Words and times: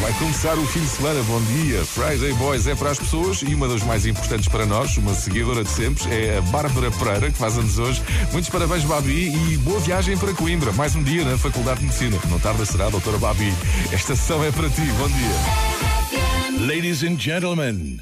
Vai 0.00 0.12
começar 0.14 0.58
o 0.58 0.66
fim 0.66 0.80
de 0.80 0.88
semana, 0.88 1.22
bom 1.22 1.40
dia. 1.42 1.84
Friday 1.84 2.32
Boys 2.34 2.66
é 2.66 2.74
para 2.74 2.90
as 2.90 2.98
pessoas 2.98 3.42
e 3.42 3.54
uma 3.54 3.66
das 3.66 3.82
mais 3.82 4.04
importantes 4.06 4.46
para 4.46 4.66
nós, 4.66 4.96
uma 4.98 5.14
seguidora 5.14 5.64
de 5.64 5.70
sempre, 5.70 6.04
é 6.12 6.38
a 6.38 6.42
Bárbara 6.42 6.90
Pereira, 6.90 7.30
que 7.30 7.38
faz 7.38 7.56
anos 7.56 7.78
hoje. 7.78 8.02
Muitos 8.30 8.50
parabéns, 8.50 8.84
Babi, 8.84 9.28
e 9.34 9.56
boa 9.58 9.80
viagem 9.80 10.16
para 10.16 10.32
Coimbra. 10.34 10.72
Mais 10.72 10.94
um 10.94 11.02
dia 11.02 11.24
na 11.24 11.38
Faculdade 11.38 11.80
de 11.80 11.86
Medicina. 11.86 12.18
Não 12.28 12.38
tarda 12.38 12.64
será, 12.64 12.88
doutora 12.90 13.18
Babi. 13.18 13.52
Esta 13.90 14.14
sessão 14.14 14.44
é 14.44 14.52
para 14.52 14.68
ti, 14.68 14.82
bom 14.98 15.08
dia. 15.08 16.66
Ladies 16.66 17.02
and 17.02 17.18
gentlemen, 17.18 18.00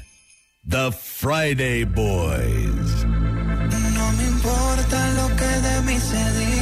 the 0.69 0.91
Friday 0.91 1.85
Boys. 1.85 3.05
No 3.93 4.11
me 4.13 4.25
importa 4.27 4.97
lo 5.15 5.35
que 5.35 5.61
de 5.61 5.81
mí 5.83 5.99
se 5.99 6.15
diga, 6.15 6.54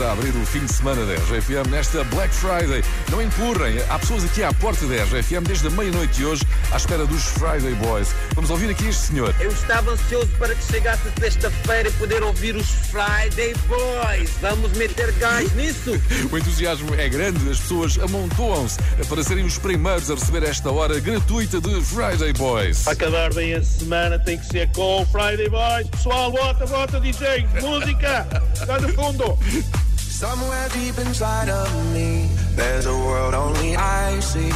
A 0.00 0.12
abrir 0.12 0.36
o 0.36 0.44
fim 0.44 0.62
de 0.62 0.74
semana 0.74 1.06
da 1.06 1.14
RGFM 1.14 1.70
nesta 1.70 2.04
Black 2.04 2.34
Friday. 2.34 2.84
Não 3.10 3.22
empurrem, 3.22 3.78
há 3.88 3.98
pessoas 3.98 4.24
aqui 4.24 4.42
à 4.42 4.52
porta 4.52 4.86
da 4.86 4.94
RGFM 4.94 5.42
desde 5.46 5.68
a 5.68 5.70
meia-noite 5.70 6.12
de 6.18 6.26
hoje 6.26 6.42
à 6.70 6.76
espera 6.76 7.06
dos 7.06 7.24
Friday 7.24 7.74
Boys. 7.76 8.14
Vamos 8.34 8.50
ouvir 8.50 8.68
aqui 8.68 8.88
este 8.88 9.04
senhor. 9.04 9.34
Eu 9.40 9.50
estava 9.50 9.92
ansioso 9.92 10.28
para 10.38 10.54
que 10.54 10.62
chegasse 10.64 11.00
sexta-feira 11.18 11.88
e 11.88 11.92
poder 11.92 12.22
ouvir 12.22 12.54
os 12.56 12.68
Friday 12.90 13.54
Boys. 13.66 14.30
Vamos 14.42 14.72
meter 14.72 15.12
gás 15.12 15.50
nisso. 15.56 15.98
o 16.30 16.36
entusiasmo 16.36 16.94
é 16.96 17.08
grande, 17.08 17.50
as 17.50 17.58
pessoas 17.60 17.98
amontoam-se 17.98 18.78
para 19.08 19.24
serem 19.24 19.46
os 19.46 19.56
primeiros 19.56 20.10
a 20.10 20.14
receber 20.14 20.42
esta 20.42 20.70
hora 20.70 21.00
gratuita 21.00 21.58
de 21.58 21.80
Friday 21.80 22.34
Boys. 22.34 22.82
Para 22.82 22.92
acabar 22.92 23.32
bem 23.32 23.54
a 23.54 23.62
semana 23.62 24.18
tem 24.18 24.36
que 24.38 24.44
ser 24.44 24.70
com 24.72 25.00
o 25.02 25.06
Friday 25.06 25.48
Boys. 25.48 25.88
Pessoal, 25.88 26.30
bota, 26.30 26.66
bota, 26.66 27.00
DJ, 27.00 27.46
música, 27.62 28.26
está 28.52 28.78
no 28.78 28.88
fundo. 28.90 29.38
Somewhere 30.16 30.66
deep 30.70 30.98
inside 30.98 31.50
of 31.50 31.68
me, 31.92 32.30
there's 32.54 32.86
a 32.86 32.94
world 32.94 33.34
only 33.34 33.76
I 33.76 34.18
see. 34.20 34.50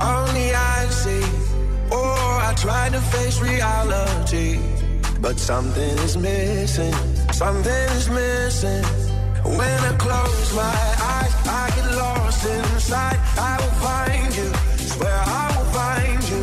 Only 0.00 0.54
I 0.54 0.86
see. 0.88 1.22
Oh, 1.92 2.40
I 2.42 2.54
try 2.54 2.88
to 2.88 3.00
face 3.12 3.38
reality, 3.38 4.58
but 5.20 5.38
something 5.38 5.98
is 5.98 6.16
missing. 6.16 6.94
Something 7.30 7.88
is 8.00 8.08
missing. 8.08 8.84
When 9.44 9.78
I 9.90 9.94
close 9.98 10.54
my 10.54 10.78
eyes, 11.12 11.34
I 11.44 11.64
get 11.76 11.94
lost 11.94 12.46
inside. 12.46 13.18
I 13.36 13.52
will 13.60 13.76
find 13.84 14.34
you. 14.34 14.50
Swear 14.92 15.20
I 15.26 15.46
will 15.58 15.70
find 15.76 16.22
you. 16.30 16.42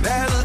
There's 0.00 0.43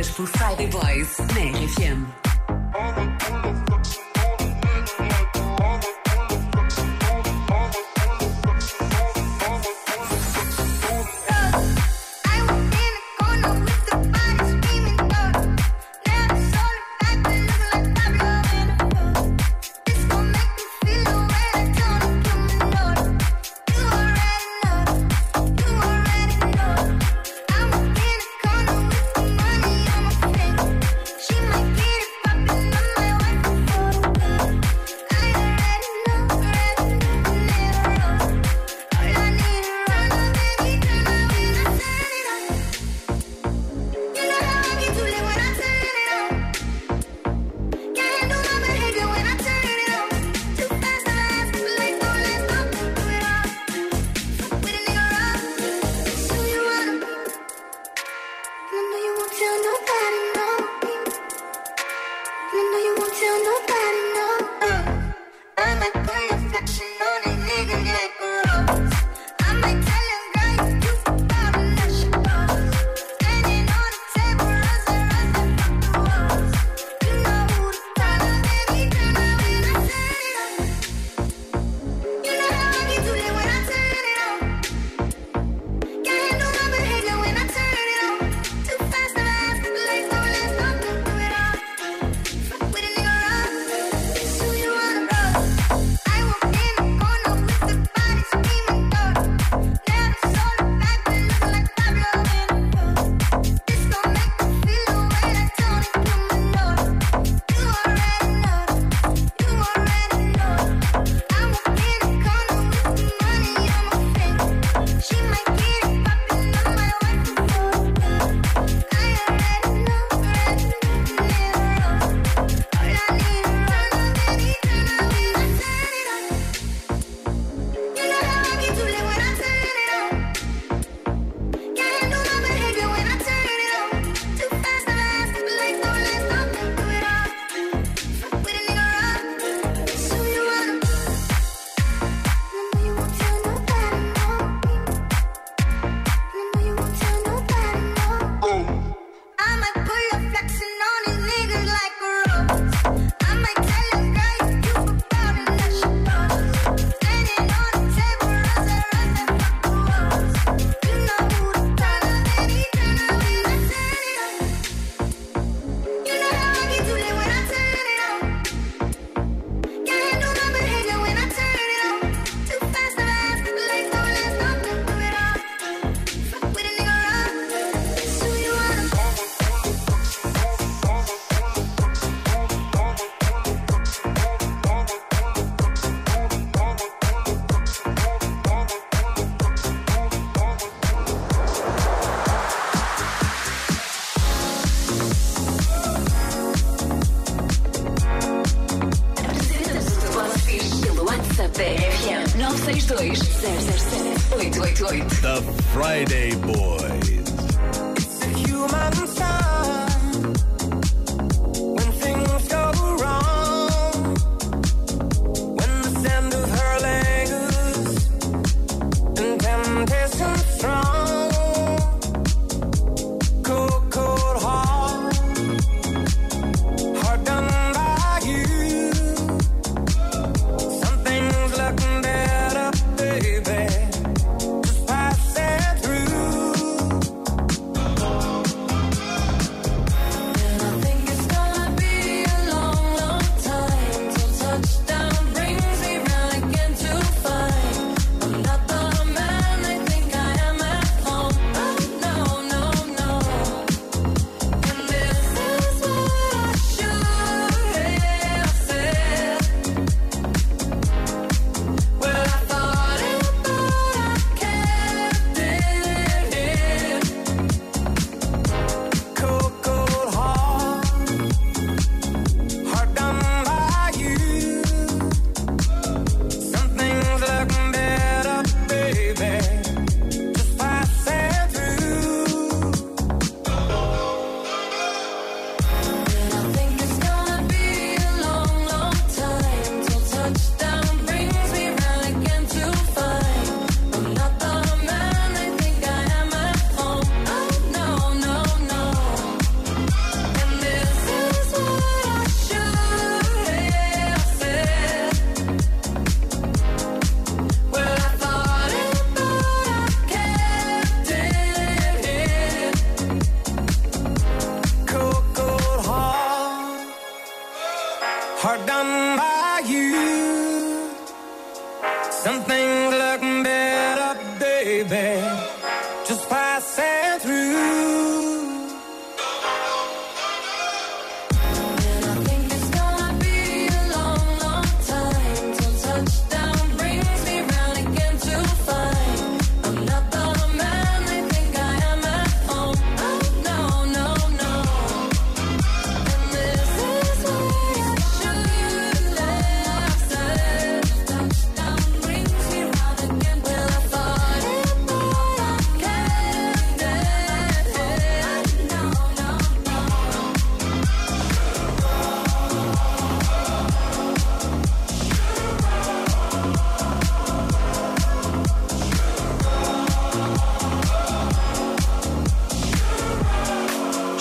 misturadas 0.00 0.10
por 0.10 0.26
Friday 0.26 0.66
Boys 0.68 1.18
na 1.18 1.58
RFM. 1.58 2.19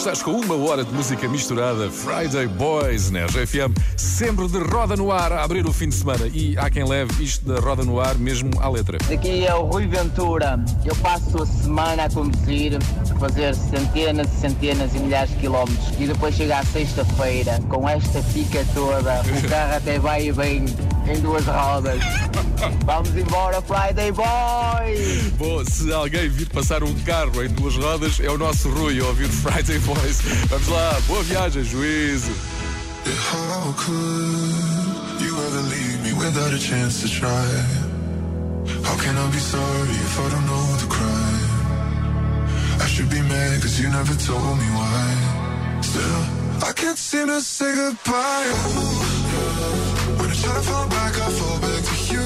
Estás 0.10 0.24
com 0.24 0.32
uma 0.32 0.56
hora 0.56 0.84
de 0.84 0.92
música 0.92 1.30
misturada, 1.30 1.88
Friday 1.92 2.48
Boys, 2.48 3.12
na 3.12 3.28
RFM, 3.28 3.78
sempre 3.96 4.48
de 4.48 4.58
roda 4.58 4.96
no 4.96 5.12
ar 5.12 5.32
a 5.32 5.44
abrir 5.44 5.68
o 5.68 5.72
fim 5.72 5.88
de 5.88 5.94
semana. 5.94 6.28
E 6.34 6.58
há 6.58 6.68
quem 6.68 6.84
leve 6.84 7.24
isto 7.24 7.46
da 7.46 7.60
roda 7.60 7.84
no 7.84 8.00
ar 8.00 8.16
mesmo 8.16 8.50
à 8.60 8.68
letra. 8.68 8.98
Daqui 9.08 9.46
é 9.46 9.54
o 9.54 9.66
Rui 9.66 9.86
Ventura. 9.86 10.60
Eu 10.84 10.96
passo 10.96 11.44
a 11.44 11.46
semana 11.46 12.06
a 12.06 12.10
conduzir, 12.10 12.76
a 12.76 13.20
fazer 13.20 13.54
centenas 13.54 14.34
e 14.34 14.40
centenas 14.40 14.96
e 14.96 14.98
milhares 14.98 15.30
de 15.30 15.36
quilómetros. 15.36 15.94
E 16.00 16.08
depois 16.08 16.34
chega 16.34 16.58
à 16.58 16.66
sexta-feira, 16.66 17.60
com 17.70 17.88
esta 17.88 18.20
pica 18.34 18.66
toda, 18.74 19.22
o 19.22 19.42
carro 19.48 19.76
até 19.76 20.00
vai 20.00 20.26
e 20.26 20.32
vem 20.32 20.66
em 21.10 21.20
duas 21.22 21.46
rodas. 21.46 22.00
Vamos 22.86 23.16
embora, 23.16 23.62
Friday 23.62 24.12
Boys! 24.12 25.32
Bom, 25.38 25.64
se 25.66 25.92
alguém 25.92 26.30
vir 26.30 26.48
passar 26.50 26.84
um 26.84 26.94
carro 27.02 27.44
em 27.44 27.50
duas 27.50 27.76
rodas, 27.76 28.20
é 28.20 28.30
o 28.30 28.38
nosso 28.38 28.70
Rui 28.70 29.00
a 29.00 29.06
ouvir 29.06 29.30
Friday 29.30 29.80
Boys. 29.80 30.20
Vamos 30.50 30.68
lá, 30.68 31.00
boa 31.08 31.24
viagem, 31.24 31.64
juízo. 31.64 32.32
How 33.06 33.74
could 33.74 35.24
you 35.24 35.36
ever 35.48 35.62
leave 35.70 36.04
me 36.04 36.14
without 36.14 36.54
a 36.54 36.60
chance 36.60 37.02
to 37.02 37.10
try? 37.10 37.90
How 38.84 38.96
can 38.98 39.18
I 39.18 39.28
be 39.32 39.40
sorry 39.40 39.90
if 39.90 40.20
I 40.20 40.30
don't 40.30 40.46
know 40.46 40.78
the 40.78 40.88
crime? 40.88 41.40
I 42.82 42.88
should 42.88 43.10
be 43.10 43.22
mad 43.22 43.62
cause 43.62 43.80
you 43.80 43.90
never 43.90 44.14
told 44.16 44.58
me 44.58 44.70
why. 44.78 45.82
Still, 45.82 46.68
I 46.68 46.74
can't 46.74 46.98
seem 46.98 47.28
to 47.28 47.42
say 47.42 47.74
goodbye. 47.74 48.14
I 48.14 49.09
try 50.42 50.54
to 50.54 50.62
fall 50.62 50.88
back, 50.88 51.14
I 51.20 51.30
fall 51.32 51.60
back 51.60 51.82
to 51.90 51.96
you. 52.14 52.26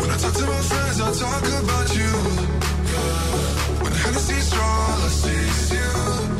When 0.00 0.10
I 0.10 0.16
talk 0.18 0.34
to 0.34 0.46
my 0.46 0.62
friends, 0.70 1.00
I 1.00 1.10
talk 1.24 1.44
about 1.62 1.88
you. 1.98 2.12
When 3.82 3.92
Hennessy's 3.92 4.46
strong, 4.46 5.02
I 5.02 5.08
see 5.08 5.74
you, 5.74 6.37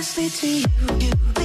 bad 0.00 0.06
habits 0.06 0.16
lead 0.16 0.32
to 0.32 0.46
you. 0.46 0.64
You 0.98 1.39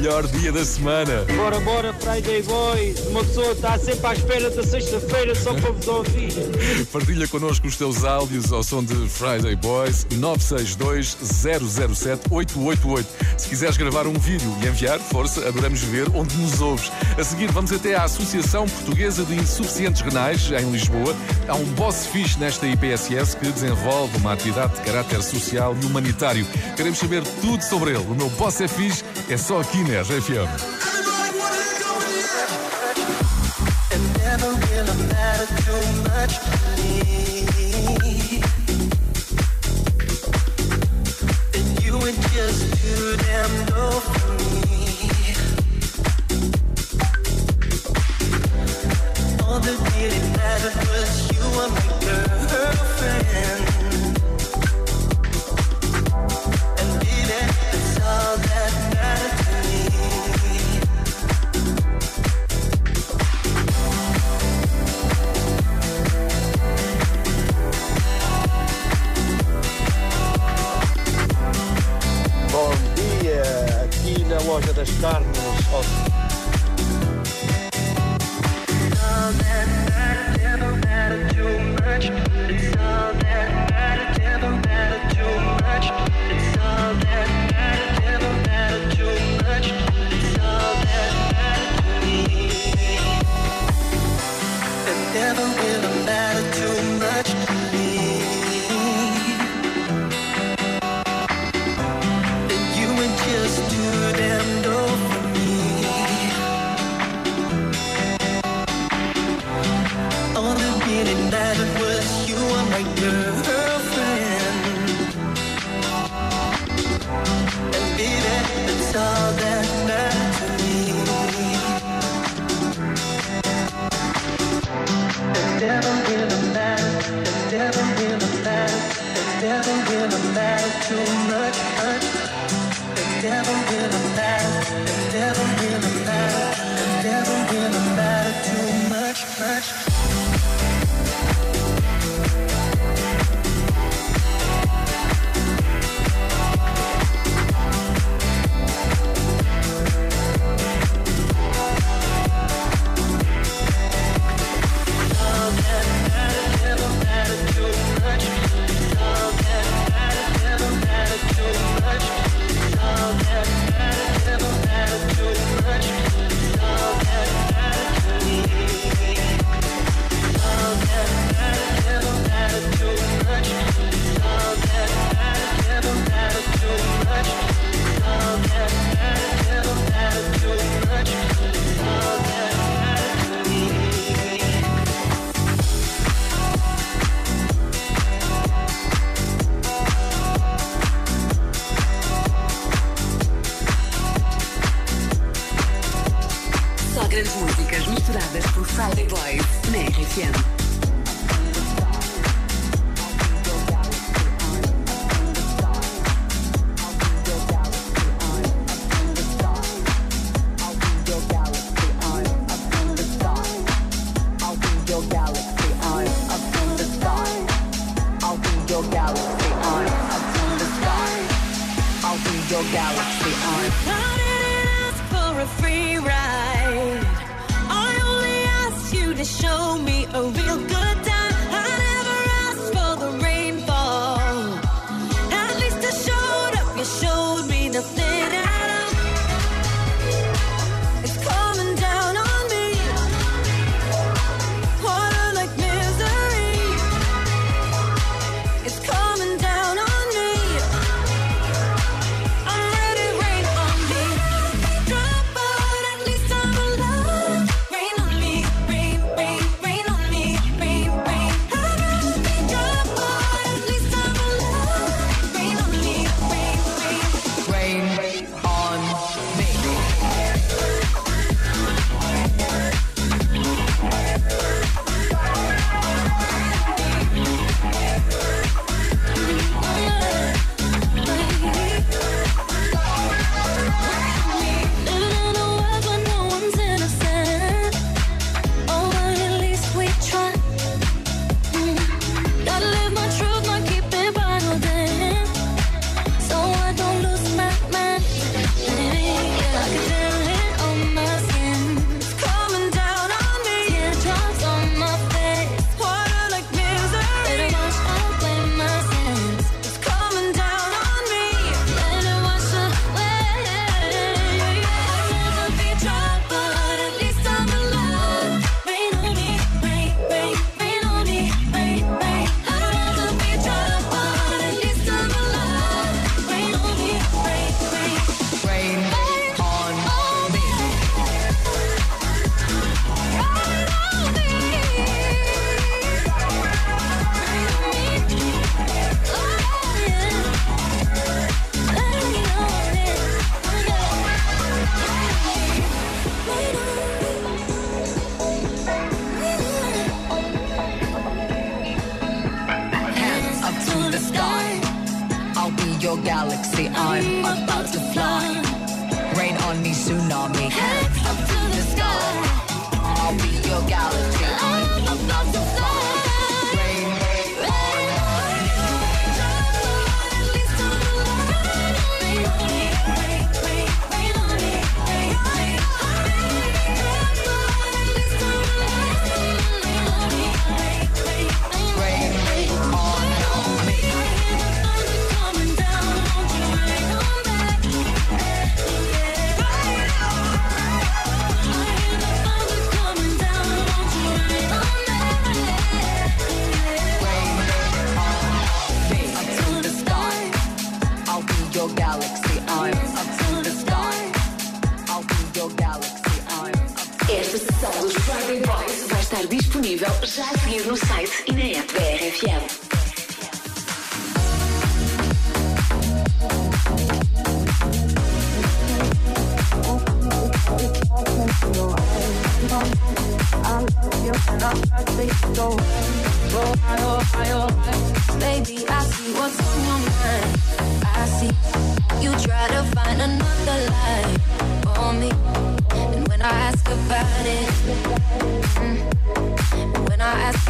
melhor 0.00 0.26
dia 0.28 0.50
da 0.50 0.64
semana. 0.64 1.26
Bora, 1.36 1.60
bora, 1.60 1.92
Friday 1.92 2.42
Boys. 2.42 3.06
Uma 3.08 3.22
pessoa 3.22 3.52
está 3.52 3.78
sempre 3.78 4.06
à 4.06 4.12
espera 4.14 4.50
da 4.50 4.62
sexta-feira 4.62 5.34
só 5.34 5.52
para 5.52 5.72
vos 5.72 5.88
ouvir. 5.88 6.32
Partilha 6.90 7.28
connosco 7.28 7.66
os 7.66 7.76
teus 7.76 8.02
áudios 8.02 8.50
ao 8.50 8.62
som 8.62 8.82
de 8.82 8.94
Friday 9.10 9.54
Boys 9.56 10.06
962 10.12 11.18
007 11.20 12.22
888. 12.30 13.08
Se 13.40 13.48
quiseres 13.48 13.78
gravar 13.78 14.06
um 14.06 14.12
vídeo 14.12 14.54
e 14.62 14.66
enviar, 14.66 14.98
força, 14.98 15.48
adoramos 15.48 15.80
ver 15.80 16.06
onde 16.14 16.36
nos 16.36 16.60
ouves. 16.60 16.92
A 17.18 17.24
seguir, 17.24 17.50
vamos 17.50 17.72
até 17.72 17.94
à 17.94 18.04
Associação 18.04 18.68
Portuguesa 18.68 19.24
de 19.24 19.34
Insuficientes 19.34 20.02
Renais, 20.02 20.50
em 20.52 20.70
Lisboa. 20.70 21.16
Há 21.48 21.54
um 21.54 21.64
boss 21.72 22.04
fixe 22.04 22.38
nesta 22.38 22.66
IPSS 22.66 23.38
que 23.38 23.50
desenvolve 23.50 24.14
uma 24.18 24.34
atividade 24.34 24.74
de 24.74 24.82
caráter 24.82 25.22
social 25.22 25.74
e 25.82 25.86
humanitário. 25.86 26.46
Queremos 26.76 26.98
saber 26.98 27.22
tudo 27.40 27.62
sobre 27.62 27.92
ele. 27.92 28.04
O 28.10 28.14
meu 28.14 28.28
boss 28.28 28.60
é 28.60 28.68
fixe, 28.68 29.02
é 29.30 29.38
só 29.38 29.58
aqui 29.62 29.78
na 29.84 29.88
né? 29.88 30.02
RFM. 30.02 30.89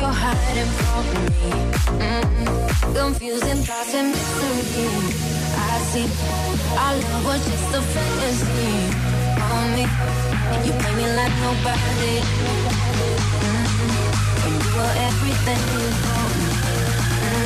You're 0.01 0.19
hiding 0.25 0.73
from 0.81 1.05
me. 1.15 1.53
Mm, 2.01 2.95
confusing 2.95 3.61
thoughts 3.67 3.95
and 3.95 4.09
mystery. 4.09 4.97
I 5.57 5.79
see 5.91 6.07
our 6.83 6.95
love 6.97 7.25
was 7.27 7.41
just 7.45 7.75
a 7.79 7.83
fantasy 7.93 9.21
me. 9.77 9.85
And 10.53 10.61
you 10.67 10.73
me 10.99 11.07
like 11.19 11.35
nobody. 11.47 12.15
Mm, 13.45 13.61
when 14.43 14.55
you 14.63 14.71
were 14.77 14.95
everything 15.09 15.63
me. 16.39 16.50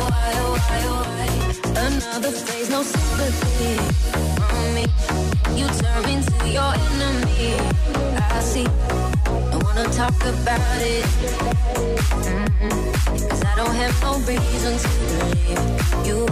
why, 0.00 0.32
why, 0.54 0.80
why 0.92 1.26
Another 1.86 2.32
phase, 2.32 2.70
no 2.70 2.82
sympathy. 2.82 3.72
On 4.46 4.74
me 4.74 4.84
You 5.58 5.66
turn 5.80 6.00
me 6.08 6.14
to 6.30 6.48
your 6.48 6.72
enemy. 6.86 7.54
I 8.16 8.40
see, 8.40 8.66
I 9.52 9.56
wanna 9.64 9.86
talk 10.00 10.16
about 10.34 10.80
it. 10.94 11.04
Mm-mm. 12.28 13.28
Cause 13.28 13.44
I 13.44 13.54
don't 13.56 13.74
have 13.82 13.94
no 14.02 14.12
reason 14.30 14.74
to 14.84 14.88
believe 15.08 16.06
You. 16.06 16.26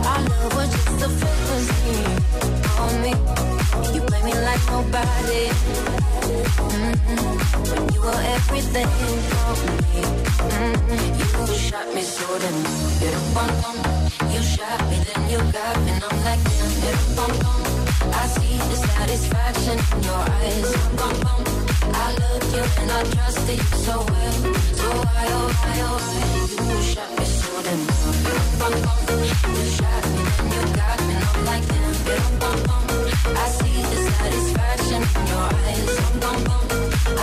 our 0.08 0.22
love 0.30 0.56
was 0.56 0.70
just 0.72 1.04
a 1.04 1.10
fantasy 1.20 1.98
on 2.84 2.94
me 3.04 3.12
You 3.94 4.02
play 4.02 4.22
me 4.24 4.34
like 4.48 4.64
nobody. 4.72 5.44
When 7.70 7.84
you 7.94 8.02
were 8.02 8.24
everything 8.38 8.88
for 9.30 9.54
me. 9.92 10.04
Mm, 10.56 11.48
you 11.50 11.56
shot 11.68 11.88
me 11.94 12.02
so 12.02 12.28
then 12.40 12.58
you 14.34 14.42
shot 14.42 14.80
me 14.90 14.98
then 15.08 15.30
you 15.30 15.40
got 15.52 15.76
me 15.84 15.92
and 15.92 16.04
I'm 16.04 16.24
like 16.24 16.44
damn. 16.44 17.73
I 18.22 18.28
see 18.28 18.58
the 18.58 18.78
satisfaction 18.88 19.78
in 19.98 20.04
your 20.04 20.24
eyes. 20.38 20.70
I 21.96 22.08
loved 22.22 22.50
you 22.56 22.64
and 22.82 22.90
I 22.92 23.04
trusted 23.14 23.58
you 23.58 23.78
so 23.88 23.96
well. 23.98 24.36
So 24.80 24.88
why 25.04 25.26
oh 25.38 25.48
why 25.60 25.78
oh 25.88 25.98
why 26.08 26.26
you 26.68 26.82
shot 26.92 27.12
me 27.18 27.26
so 27.26 27.52
then 27.66 27.80
you 29.58 29.66
shot 29.78 30.04
me 30.14 30.22
then 30.50 30.52
you 30.54 30.76
got 30.76 31.00
me 31.08 31.14
and 31.14 31.26
I'm 31.30 31.40
like 31.46 31.66
damn. 31.68 32.34
I 33.36 33.48
see 33.58 33.78
the 33.92 34.00
satisfaction 34.12 35.02
in 35.02 35.28
your 35.32 35.48
eyes. 35.68 35.94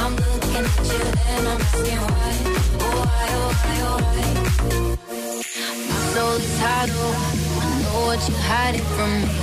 I'm 0.02 0.14
looking 0.16 0.64
at 0.70 0.86
you 0.90 1.04
and 1.34 1.44
I'm 1.48 1.60
asking 1.60 2.02
why, 2.10 2.34
oh 2.80 3.00
why, 3.08 3.28
oh 3.40 3.50
why, 3.62 3.76
oh 3.88 3.98
why. 4.04 4.28
My 5.88 5.98
soul 6.14 6.36
is 6.36 6.58
hollow. 6.60 7.10
I 7.60 7.82
know 7.82 8.00
what 8.06 8.20
you're 8.28 8.44
hiding 8.50 8.86
from 8.96 9.10
me 9.22 9.39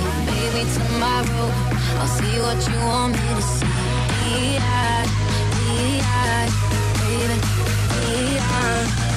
maybe 0.52 0.70
tomorrow 0.72 1.50
I'll 1.98 2.06
see 2.06 2.40
what 2.40 2.58
you 2.68 2.76
want 2.86 3.12
me 3.12 3.28
to 3.34 3.42
see. 3.42 3.66
Be 4.24 4.58
I, 4.60 5.04
be 5.54 6.00
I, 6.02 6.48
baby, 7.00 7.38
be 7.90 8.38
I. 8.38 9.07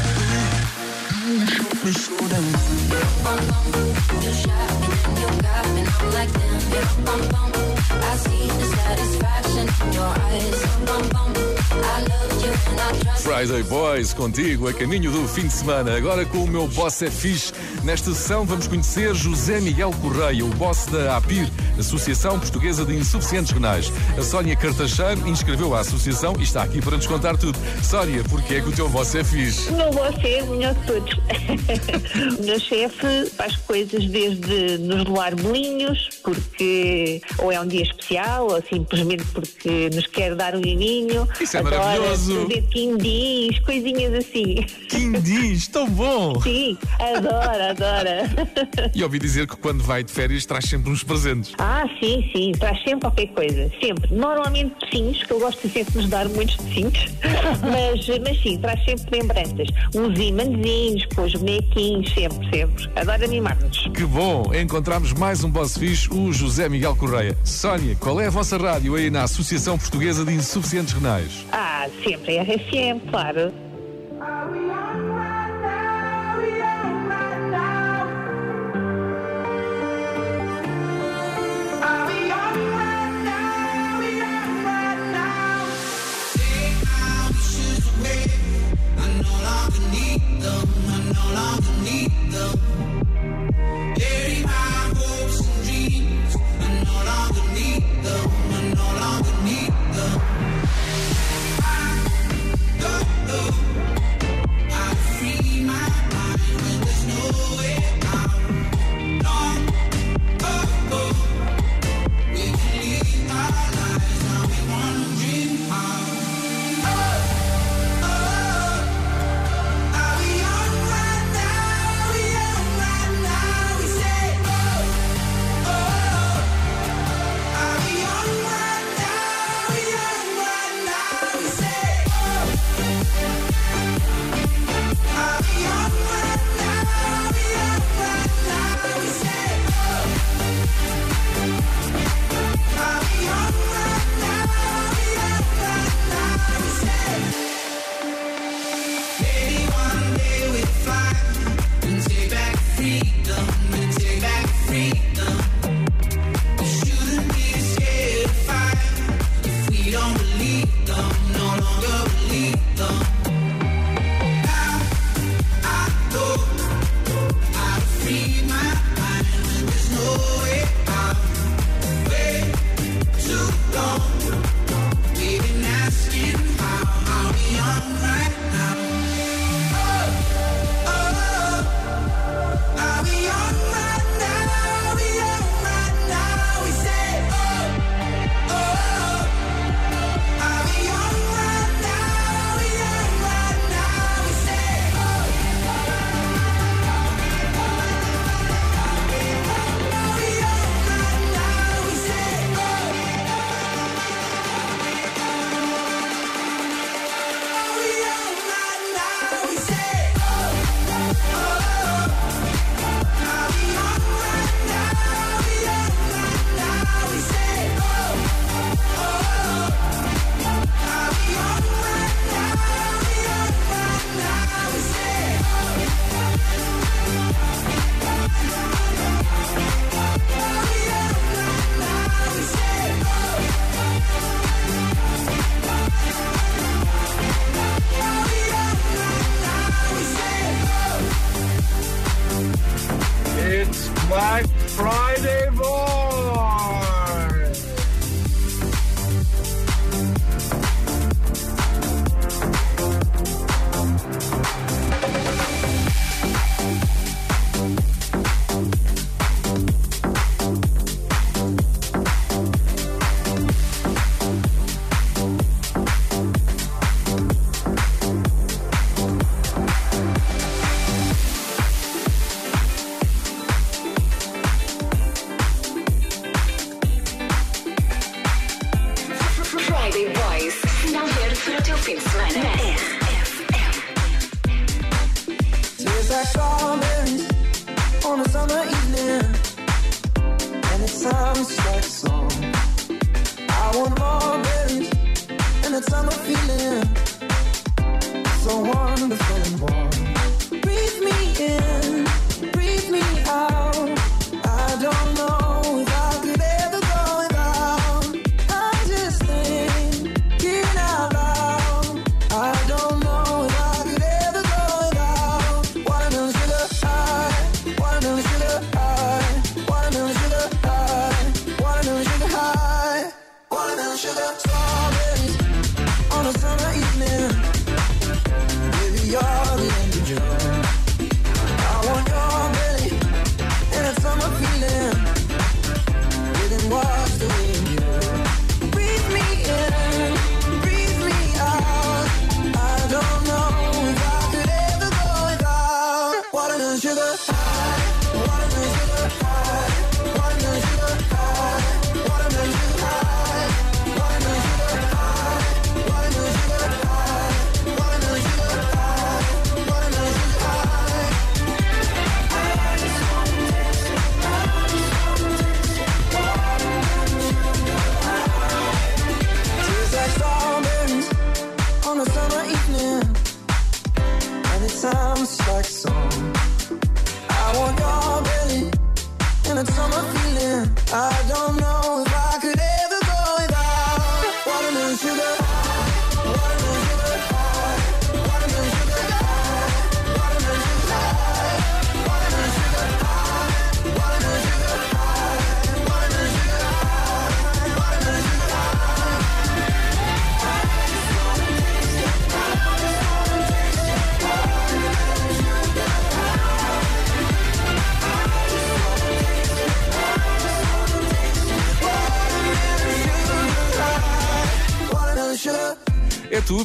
Friday 13.41 13.63
Boys, 13.63 14.13
contigo, 14.13 14.67
a 14.67 14.73
caminho 14.73 15.09
do 15.09 15.27
fim 15.27 15.47
de 15.47 15.53
semana. 15.53 15.95
Agora 15.95 16.25
com 16.25 16.39
o 16.39 16.47
meu 16.47 16.67
boss 16.67 17.01
é 17.01 17.09
fixe. 17.09 17.53
Nesta 17.83 18.13
sessão 18.13 18.45
vamos 18.45 18.67
conhecer 18.67 19.15
José 19.15 19.59
Miguel 19.61 19.91
Correia, 20.01 20.45
o 20.45 20.49
boss 20.49 20.85
da 20.87 21.15
APIR, 21.15 21.47
Associação 21.79 22.39
Portuguesa 22.39 22.83
de 22.83 22.93
Insuficientes 22.95 23.51
Renais. 23.51 23.91
A 24.17 24.21
Sónia 24.21 24.55
Cartacheiro 24.55 25.27
inscreveu 25.27 25.73
a 25.73 25.79
associação 25.79 26.35
e 26.39 26.43
está 26.43 26.63
aqui 26.63 26.81
para 26.81 26.97
nos 26.97 27.07
contar 27.07 27.37
tudo. 27.37 27.57
Sónia, 27.81 28.23
porquê 28.25 28.55
é 28.55 28.61
que 28.61 28.69
o 28.69 28.71
teu 28.71 28.89
boss 28.89 29.15
é 29.15 29.23
fixe? 29.23 29.69
O 29.69 29.77
meu 29.77 29.91
boss 29.91 30.15
é 30.23 30.41
melhor 30.41 30.73
de 30.75 30.85
todos. 30.85 31.20
O 32.39 32.43
meu 32.45 32.59
chefe 32.59 33.25
faz 33.35 33.55
coisas 33.57 34.05
desde 34.05 34.77
nos 34.79 35.03
doar 35.05 35.35
bolinhos, 35.35 36.09
porque 36.23 37.21
ou 37.37 37.51
é 37.51 37.59
um 37.59 37.67
dia 37.67 37.83
especial, 37.83 38.47
ou 38.51 38.61
simplesmente 38.61 39.23
porque 39.33 39.89
nos 39.93 40.07
quer 40.07 40.35
dar 40.35 40.55
um 40.55 40.59
miminho. 40.59 41.27
Isso 41.39 41.57
é 41.57 41.59
Adora 41.59 41.77
maravilhoso. 41.77 42.41
Fazer 42.41 42.61
quindins, 42.63 43.59
coisinhas 43.59 44.13
assim. 44.13 44.55
Quindins, 44.89 45.67
tão 45.67 45.89
bom! 45.89 46.39
Sim, 46.41 46.77
adora, 46.99 47.71
adora. 47.71 48.23
E 48.93 49.03
ouvi 49.03 49.19
dizer 49.19 49.47
que 49.47 49.55
quando 49.55 49.83
vai 49.83 50.03
de 50.03 50.11
férias 50.11 50.45
traz 50.45 50.65
sempre 50.65 50.91
uns 50.91 51.03
presentes. 51.03 51.53
Ah, 51.57 51.85
sim, 51.99 52.29
sim, 52.33 52.51
traz 52.53 52.77
sempre 52.83 53.01
qualquer 53.01 53.27
coisa, 53.27 53.71
sempre. 53.79 54.13
Normalmente 54.13 54.75
docinhos, 54.79 55.23
que 55.23 55.31
eu 55.31 55.39
gosto 55.39 55.67
de 55.67 55.73
sempre 55.73 55.97
nos 55.97 56.09
dar 56.09 56.27
muitos 56.29 56.55
docinhos, 56.57 57.05
mas, 57.61 58.19
mas 58.19 58.41
sim, 58.41 58.57
traz 58.59 58.83
sempre 58.83 59.19
lembranças. 59.19 59.67
Uns 59.95 60.19
imãzinhos, 60.19 61.05
depois 61.21 61.35
bonequinhos, 61.35 62.13
sempre, 62.13 62.49
sempre. 62.49 62.89
Adoro 62.95 63.23
animar-nos. 63.23 63.87
Que 63.93 64.05
bom! 64.05 64.51
Encontramos 64.53 65.13
mais 65.13 65.43
um 65.43 65.49
boss 65.49 65.77
fixe, 65.77 66.11
o 66.11 66.33
José 66.33 66.67
Miguel 66.67 66.95
Correia. 66.95 67.37
Sónia, 67.43 67.95
qual 67.99 68.19
é 68.19 68.27
a 68.27 68.29
vossa 68.29 68.57
rádio 68.57 68.95
aí 68.95 69.09
na 69.09 69.23
Associação 69.23 69.77
Portuguesa 69.77 70.25
de 70.25 70.33
Insuficientes 70.33 70.93
Renais? 70.93 71.45
Ah, 71.51 71.87
sempre 72.03 72.39
a 72.39 72.43
RFM, 72.43 73.09
claro. 73.09 73.53
Them. 90.41 90.70
Need 91.83 92.11
them. 92.31 93.00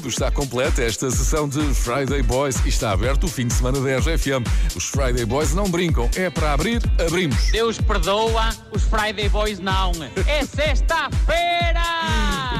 Tudo, 0.07 0.09
está 0.09 0.31
completa 0.31 0.83
esta 0.83 1.11
sessão 1.11 1.49
de 1.49 1.61
Friday 1.75 2.23
Boys 2.23 2.65
e 2.65 2.69
está 2.69 2.93
aberto 2.93 3.25
o 3.25 3.29
fim 3.29 3.47
de 3.47 3.55
semana 3.55 3.81
da 3.81 3.99
RFM. 3.99 4.47
Os 4.75 4.85
Friday 4.85 5.25
Boys 5.25 5.53
não 5.53 5.69
brincam, 5.69 6.09
é 6.17 6.31
para 6.31 6.53
abrir, 6.53 6.81
abrimos. 7.05 7.51
Deus 7.51 7.81
perdoa, 7.81 8.51
os 8.71 8.83
Friday 8.85 9.29
Boys 9.29 9.59
não. 9.59 9.93
É 10.27 10.45
sexta-feira! 10.45 11.83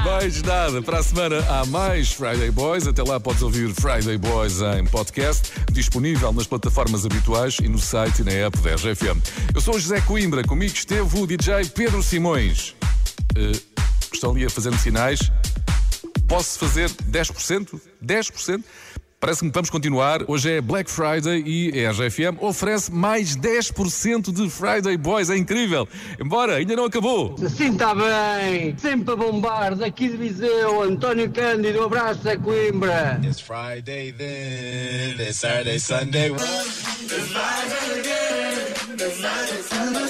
Mais 0.05 0.41
nada, 0.43 0.81
para 0.81 0.99
a 0.99 1.03
semana 1.03 1.39
há 1.49 1.65
mais 1.65 2.11
Friday 2.11 2.51
Boys. 2.51 2.87
Até 2.87 3.03
lá 3.03 3.19
podes 3.19 3.41
ouvir 3.41 3.73
Friday 3.73 4.17
Boys 4.17 4.61
em 4.61 4.85
podcast, 4.85 5.51
disponível 5.71 6.31
nas 6.33 6.47
plataformas 6.47 7.05
habituais 7.05 7.57
e 7.61 7.67
no 7.67 7.79
site 7.79 8.19
e 8.19 8.23
na 8.23 8.31
app 8.31 8.57
da 8.59 8.75
RFM. 8.75 9.19
Eu 9.53 9.61
sou 9.61 9.75
o 9.75 9.79
José 9.79 10.01
Coimbra, 10.01 10.43
comigo 10.43 10.73
esteve 10.73 11.19
o 11.19 11.25
DJ 11.25 11.65
Pedro 11.73 12.03
Simões. 12.03 12.75
Uh, 13.37 13.77
estão 14.13 14.31
ali 14.31 14.45
a 14.45 14.49
fazer-me 14.49 14.77
sinais. 14.77 15.31
Posso 16.27 16.59
fazer 16.59 16.89
10%? 16.89 17.79
10%? 18.03 18.63
Parece-me 19.19 19.49
que 19.49 19.55
vamos 19.55 19.71
continuar. 19.71 20.29
Hoje 20.29 20.51
é 20.57 20.61
Black 20.61 20.91
Friday 20.91 21.41
e 21.43 21.85
a 21.85 21.91
RFM 21.91 22.39
oferece 22.39 22.91
mais 22.91 23.35
10% 23.35 24.31
de 24.31 24.47
Friday 24.47 24.95
Boys. 24.95 25.31
É 25.31 25.37
incrível. 25.37 25.87
Embora, 26.19 26.57
ainda 26.57 26.75
não 26.75 26.85
acabou. 26.85 27.33
Assim 27.43 27.71
está 27.71 27.95
bem. 27.95 28.77
Sempre 28.77 29.13
a 29.13 29.15
bombar. 29.15 29.75
Daqui 29.75 30.09
de 30.09 30.17
Viseu, 30.17 30.83
António 30.83 31.31
Cândido. 31.31 31.81
Abraço 31.83 32.29
a 32.29 32.37
Coimbra. 32.37 33.19
It's 33.23 33.39
Friday 33.39 34.11
then, 34.11 35.15
it's 35.19 35.37
Saturday, 35.39 35.79
Sunday. 35.79 36.29
It's 36.29 37.31
Friday 37.31 37.99
again, 37.99 38.93
it's 38.99 39.19
Saturday, 39.19 39.63
Sunday. 39.63 40.06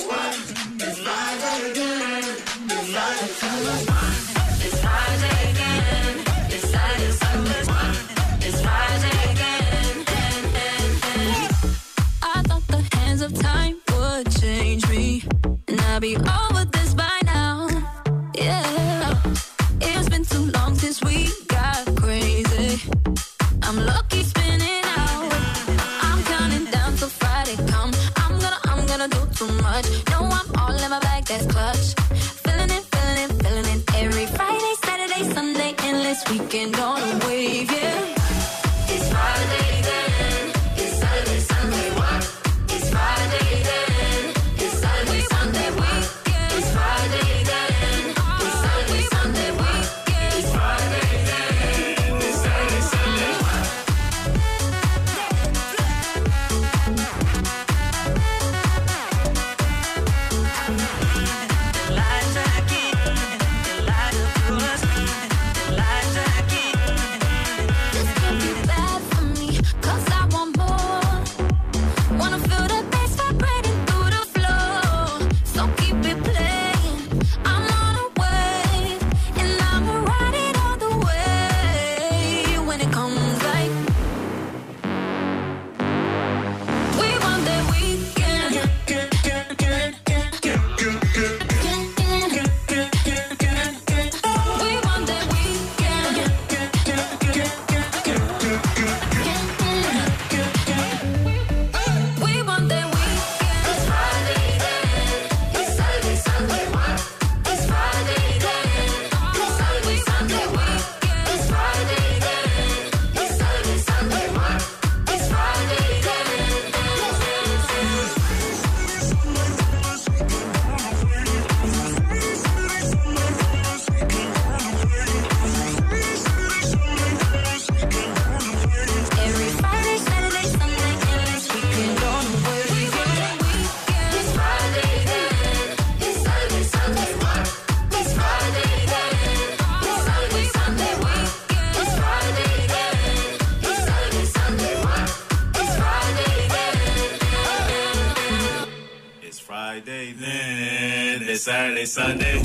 Sunday. 151.88 152.42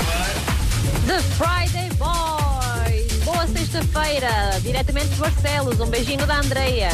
The 1.05 1.21
Friday 1.35 1.89
Boys! 1.97 3.23
Boa 3.25 3.45
sexta-feira! 3.45 4.57
Diretamente 4.61 5.09
de 5.09 5.15
Barcelos, 5.15 5.81
um 5.81 5.87
beijinho 5.87 6.25
da 6.25 6.35
Andreia. 6.35 6.89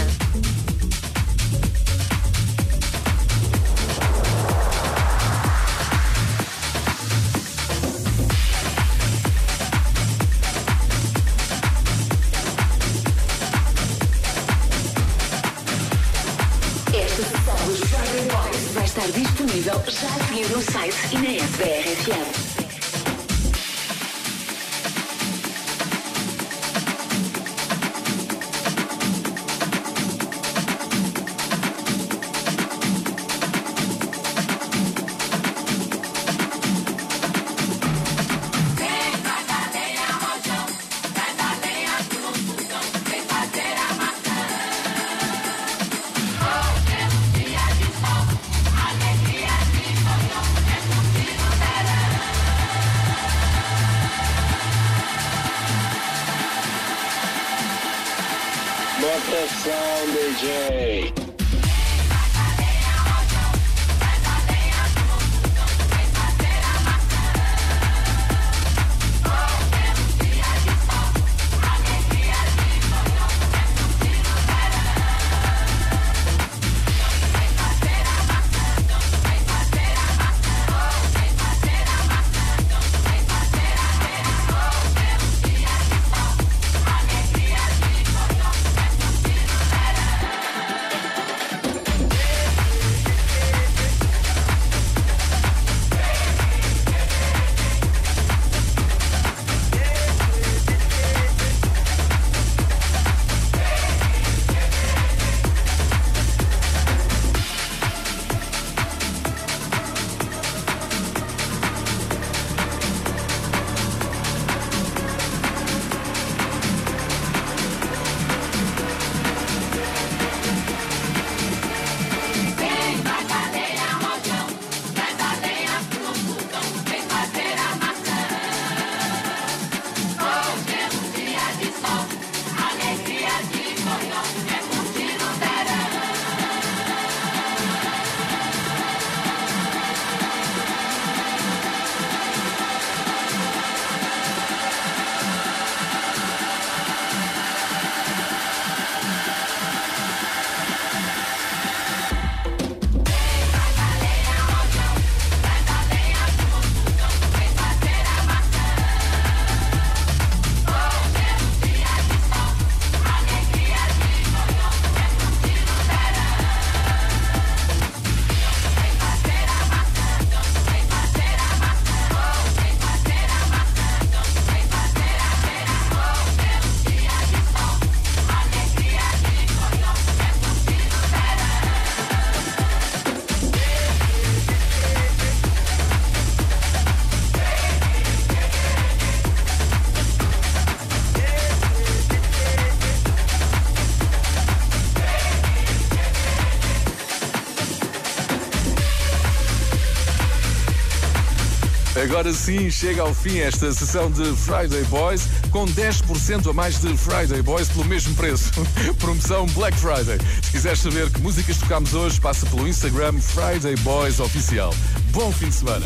Agora 202.10 202.34
sim, 202.34 202.72
chega 202.72 203.04
ao 203.04 203.14
fim 203.14 203.38
esta 203.38 203.72
sessão 203.72 204.10
de 204.10 204.24
Friday 204.36 204.84
Boys 204.86 205.28
com 205.52 205.66
10% 205.66 206.50
a 206.50 206.54
mais 206.54 206.80
de 206.82 206.98
Friday 206.98 207.42
Boys 207.44 207.70
pelo 207.70 207.86
mesmo 207.86 208.16
preço. 208.16 208.52
Promoção 208.98 209.46
Black 209.48 209.78
Friday. 209.78 210.18
Se 210.42 210.52
quiseres 210.52 210.80
saber 210.80 211.08
que 211.12 211.22
músicas 211.22 211.58
tocamos 211.58 211.94
hoje, 211.94 212.20
passa 212.20 212.48
pelo 212.48 212.68
Instagram 212.68 213.14
Friday 213.22 213.76
Boys 213.84 214.20
Oficial. 214.20 214.74
Bom 215.12 215.32
fim 215.32 215.50
de 215.50 215.56
semana. 215.56 215.86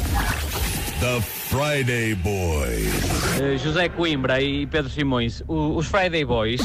The 1.01 1.21
Friday 1.49 2.15
Boys. 2.15 3.41
Eh, 3.41 3.57
José 3.57 3.89
Coimbra 3.89 4.41
e 4.41 4.65
Pedro 4.65 4.89
Simões, 4.89 5.41
o- 5.45 5.75
os 5.75 5.87
Friday 5.87 6.23
Boys 6.23 6.61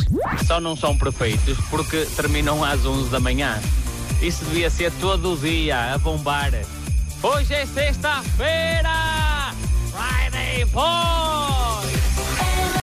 só 0.46 0.60
não 0.60 0.76
são 0.76 0.96
perfeitos 0.96 1.58
porque 1.68 2.06
terminam 2.14 2.62
às 2.64 2.86
11 2.86 3.10
da 3.10 3.18
manhã. 3.18 3.58
Isso 4.22 4.44
devia 4.44 4.70
ser 4.70 4.92
todo 5.00 5.32
o 5.32 5.36
dia 5.36 5.94
a 5.94 5.98
bombar. 5.98 6.52
Hoje 7.20 7.52
é 7.54 7.66
sexta-feira! 7.66 9.07
Friday 10.70 10.74
Boys! 10.74 11.27